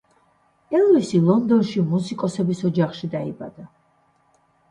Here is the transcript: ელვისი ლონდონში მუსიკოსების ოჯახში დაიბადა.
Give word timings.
ელვისი 0.77 1.19
ლონდონში 1.25 1.83
მუსიკოსების 1.91 2.63
ოჯახში 2.71 3.11
დაიბადა. 3.17 3.67